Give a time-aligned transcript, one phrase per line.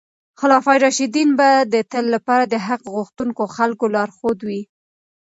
[0.39, 4.61] خلفای راشدین به د تل لپاره د حق غوښتونکو خلکو لارښود وي.